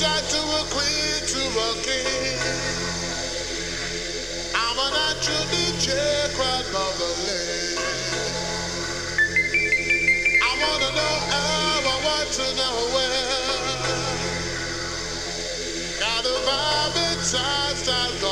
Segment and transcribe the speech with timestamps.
[0.00, 2.40] jack to a queen to a king.
[4.56, 5.88] I'm a natural DJ,
[6.36, 7.76] quite lovely.
[10.40, 13.90] I wanna know how, I want to know where.
[16.00, 18.24] Got a vibe inside starts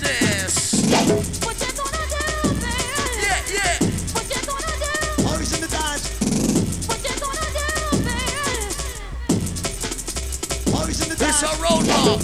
[0.00, 0.72] business.
[1.44, 2.24] What you gonna do,
[2.56, 2.72] baby?
[3.20, 3.76] Yeah, yeah.
[4.14, 4.92] What you gonna do?
[5.28, 6.04] Always in the dance.
[6.88, 7.66] What you gonna do,
[8.08, 8.72] baby?
[10.72, 11.28] Always in the dance.
[11.28, 12.22] It's a roadblock.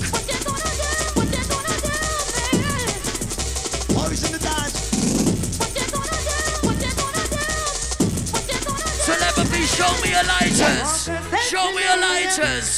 [9.09, 11.11] Celebrity, show me your lighters.
[11.49, 12.69] Show me your lighters.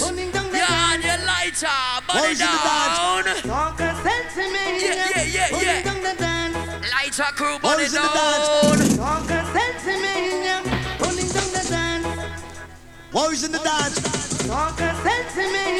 [0.52, 1.78] Yeah, and your lighter.
[2.38, 3.24] Down.
[7.20, 7.68] So crew it down.
[7.68, 7.80] The
[11.68, 12.08] dance.
[13.12, 14.00] Warriors in the dance.
[14.48, 15.12] Conquer the
[15.60, 15.76] dance.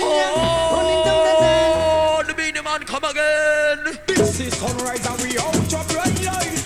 [2.26, 3.96] The beanie man come again.
[4.06, 6.60] This is sunrise and we out your bright light.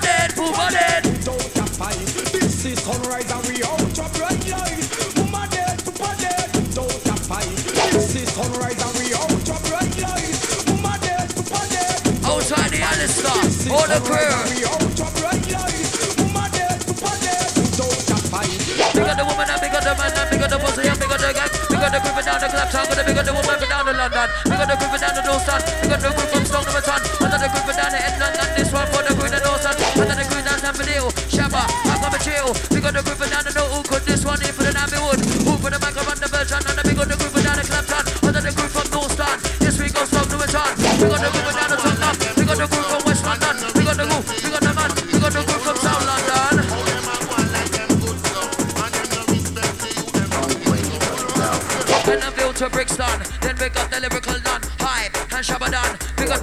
[0.00, 1.02] Dead, Puma dead.
[1.22, 2.06] Don't have fight.
[2.32, 4.80] This is sunrise and we out your bright light.
[5.50, 6.74] Dead, Puma dead.
[6.74, 7.55] Don't have fight.
[13.76, 14.16] all the crew.
[18.94, 21.50] Bigger the woman and bigger the man and bigger the pussy we got the gang.
[21.68, 22.68] Bigger the crew down the clap
[23.06, 24.28] we got the woman down the London.
[24.44, 26.35] Bigger the crew down the Dawson, bigger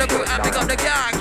[0.07, 1.12] the and pick up the gun.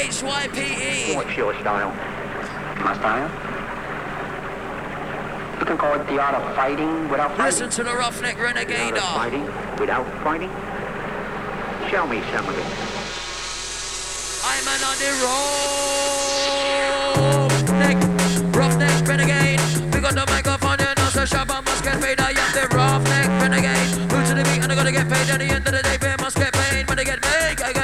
[0.00, 1.14] H-Y-P-E.
[1.14, 1.90] What's your style?
[2.82, 3.28] My style?
[5.58, 7.44] You can call it the art of fighting without fighting.
[7.44, 8.94] Listen to the Roughneck Renegade.
[8.94, 9.44] The art of fighting
[9.78, 10.50] without fighting?
[11.90, 12.64] Show me some of it.
[14.42, 14.96] I'm an on
[18.56, 19.60] roughneck renegade.
[19.92, 21.50] We got the microphone and also sharp.
[21.50, 22.20] I must get paid.
[22.20, 23.88] I am the roughneck renegade.
[24.10, 25.28] Who to the beat and I gotta get paid.
[25.28, 26.88] At the end of the day, pay must get paid.
[26.88, 27.79] When I get paid, I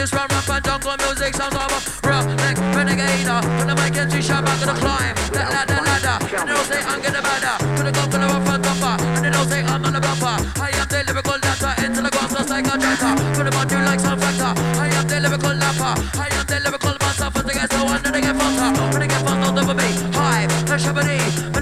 [0.00, 3.28] this rap, rap and jungle music sounds of a real like renegade.
[3.28, 6.16] Uh, from the mic gets too sharp, I'm gonna climb that ladder, ladder.
[6.40, 7.54] And they don't say I'm gonna matter.
[7.76, 8.96] To the top, gonna rough and tougher.
[8.96, 10.36] And they don't say I'm not a bumper.
[10.56, 13.12] I am the lyrical dancer, into the ground just like a driver.
[13.36, 14.52] Put the on you like some factor.
[14.80, 15.92] I am the lyrical lapper.
[16.16, 18.68] I am the lyrical master, For the guys who want to get faster.
[18.96, 20.46] When they get faster, they'll be high.
[20.64, 21.59] They're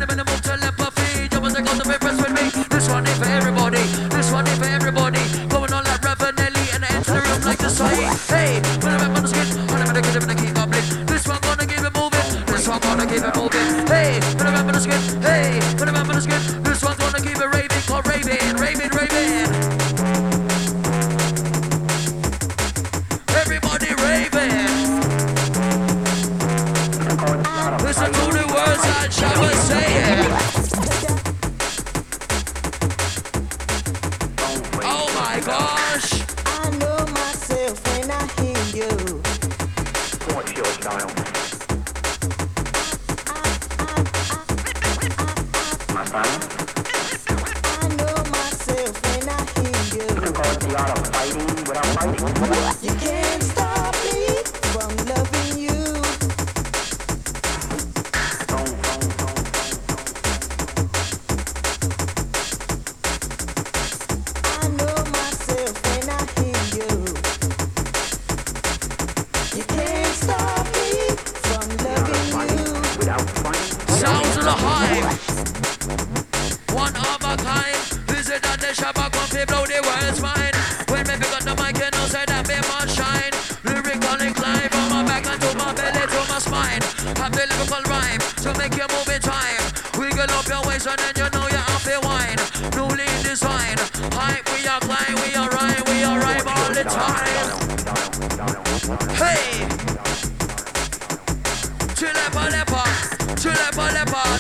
[50.89, 52.89] without fighting, without fighting.
[52.89, 53.28] You can't.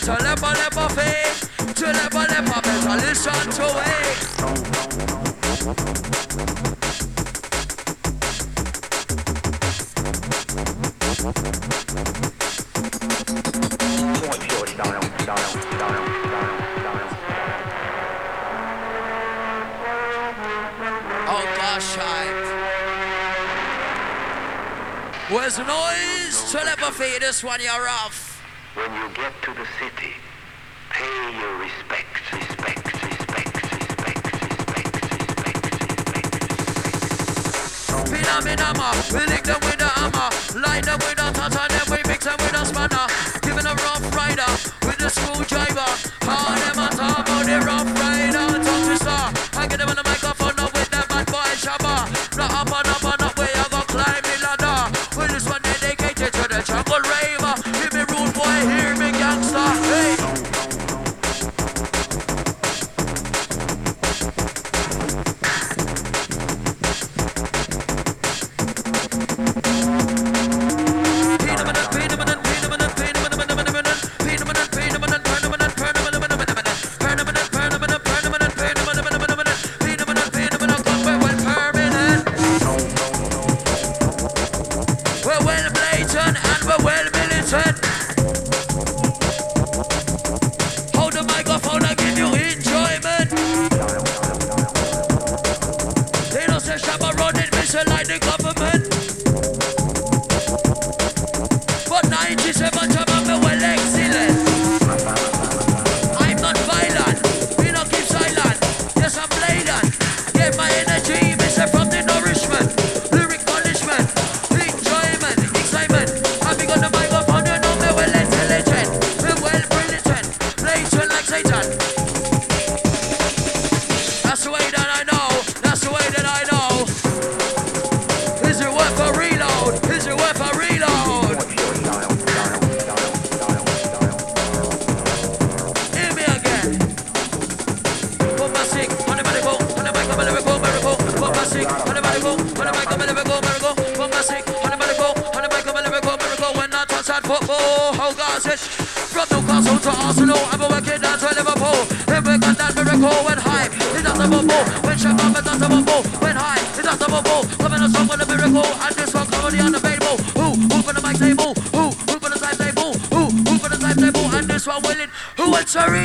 [0.08, 1.40] So lepa lepa fish,
[1.74, 4.18] to lepa lepa better listen to it.
[21.28, 21.96] Oh gosh,
[25.30, 26.50] Where's the noise?
[26.52, 28.27] To feed this one you're off.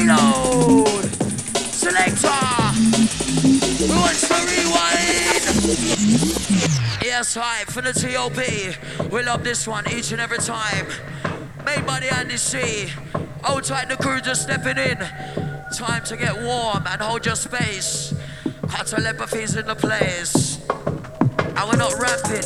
[0.03, 1.05] reload.
[1.71, 2.27] Selector,
[3.79, 5.43] we want to rewind.
[7.03, 9.11] Yes, right for the TOP.
[9.11, 10.87] We love this one each and every time.
[11.65, 12.91] Made by the Andy C.
[13.47, 14.97] Old Outside the crew just stepping in.
[15.73, 18.13] Time to get warm and hold your space.
[18.67, 20.59] Cut to telepathy's in the place.
[20.69, 22.43] And we're not rapping.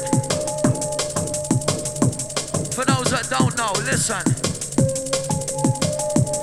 [2.72, 4.37] For those that don't know, listen.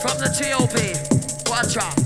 [0.05, 0.77] From the TOP,
[1.49, 1.97] watch out.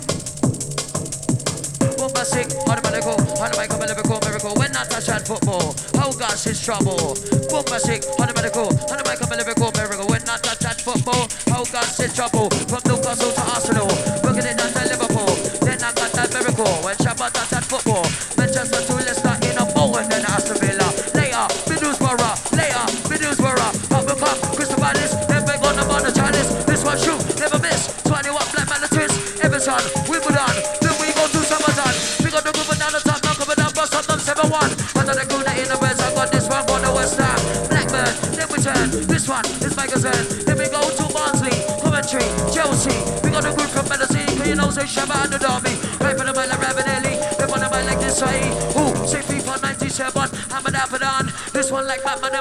[1.99, 4.55] Bombastic, automatical, automatical, lyrical, miracle.
[4.55, 7.19] When touch at football, oh gosh, it's trouble.
[7.51, 10.07] Bombastic, automatical, automatical, lyrical, miracle.
[10.07, 12.51] When touch at football, oh gosh, it's trouble.
[12.71, 12.98] From Newcastle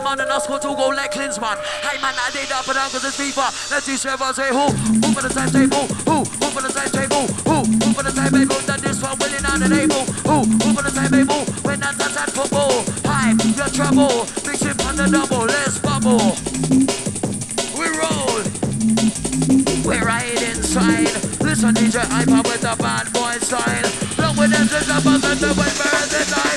[0.08, 1.60] on and us want to go like Klinsmann.
[1.84, 4.72] Hey man, I did up and down cause it's FIFA 97, say who?
[4.72, 5.84] Who for the timetable?
[6.08, 6.24] Who?
[6.24, 7.28] Who for the timetable?
[7.44, 7.58] Who?
[7.68, 8.56] Who for the timetable?
[8.64, 10.08] That this one willing on the table.
[10.24, 10.48] Who?
[10.72, 11.44] For the timetable?
[11.68, 12.88] When that's that football.
[13.04, 14.24] Hype, your trouble.
[14.48, 16.40] Big tip on the double, let's bubble.
[17.76, 18.48] We roll.
[19.84, 21.12] We're right inside.
[21.44, 23.88] Listen, DJ Hyper with the bad boy style.
[24.24, 26.57] Long with them, just on the way, birds and I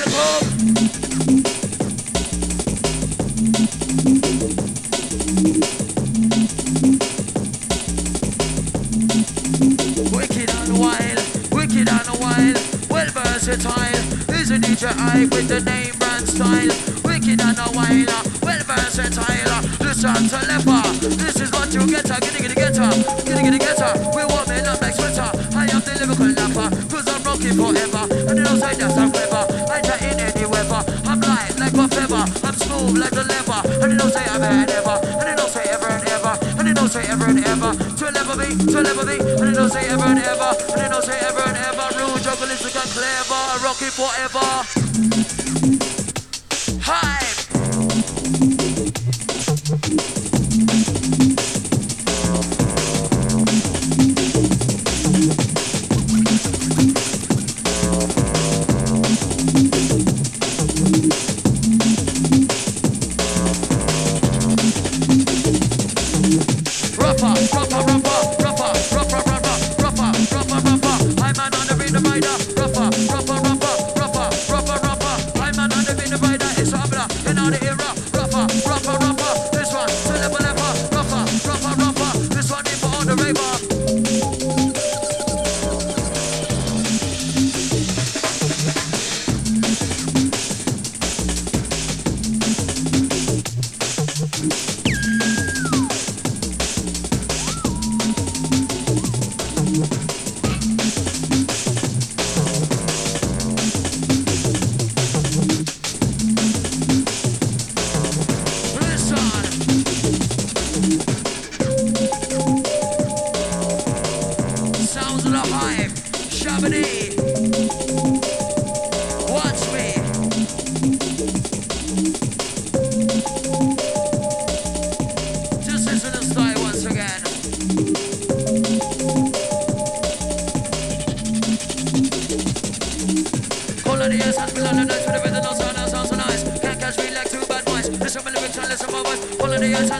[14.97, 16.71] I with the name brand style.
[17.03, 18.09] Wicked and a wild,
[18.41, 19.61] well versatile.
[19.79, 20.81] Listen to leper,
[21.17, 22.09] this is what you get.
[22.09, 23.97] Uh, giddy giddy get up, giddy giddy get up.
[24.15, 25.29] We warming up like sweater.
[25.55, 28.03] I am the lyrical lapper, cause I'm rocking forever.
[28.29, 29.43] And know say that's a clever.
[29.71, 30.81] I ain't in any weather.
[31.05, 32.23] I'm light like a feather.
[32.43, 33.59] I'm smooth like a leather.
[33.83, 34.97] And you know say I've had ever.
[35.21, 36.33] And you know say ever and ever.
[36.57, 37.71] And you know say ever and ever.
[37.77, 39.17] To a level be, to a level be.
[39.19, 40.51] And you know say ever and ever.
[40.73, 41.85] And you know say ever and ever.
[41.97, 43.41] Real jugglistic and clever.
[43.63, 44.80] Rocking forever.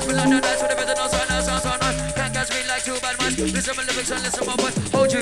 [0.02, 2.14] Has been on the nights with the rhythm, no sound, no sound so nice.
[2.14, 3.38] Can't catch me like two bad boys.
[3.38, 4.74] Listen my lyrics and listen my voice.
[4.90, 5.22] Hold you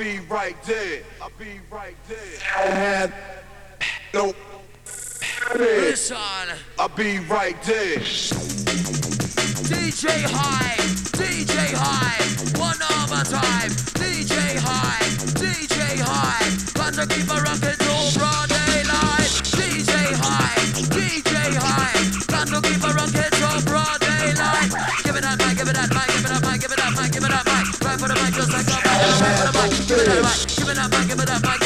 [0.00, 1.02] be right there.
[1.20, 2.38] I'll be right there.
[2.56, 3.12] I had
[4.14, 4.32] no
[5.54, 6.16] Listen.
[6.78, 7.98] I'll be right there.
[9.68, 10.76] DJ High,
[11.12, 12.16] DJ High,
[12.58, 13.70] one over time.
[14.00, 15.04] DJ High,
[15.36, 19.28] DJ High, got to keep a rocket all broad daylight.
[19.52, 20.56] DJ High,
[20.96, 24.89] DJ High, got to keep a rocket all broad daylight.
[29.60, 31.59] back, give it up back, give it up back, give it up back.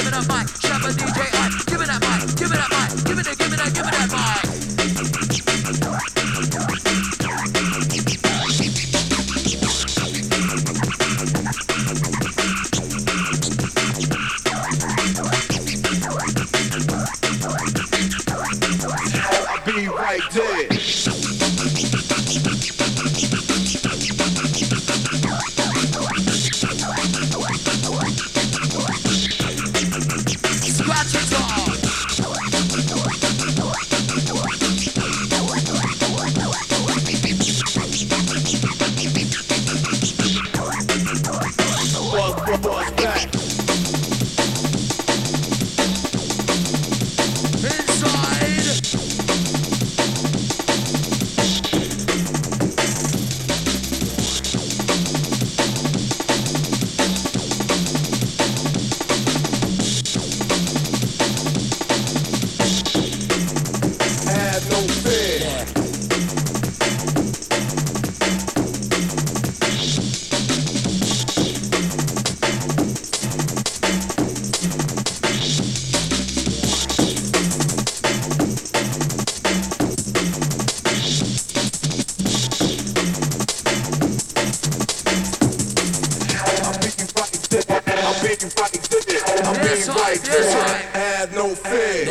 [90.05, 90.77] right there.
[90.93, 92.05] Have no fear.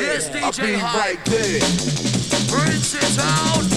[0.00, 1.60] Yes, DJ I'll be right there.
[2.48, 3.75] Prince is out.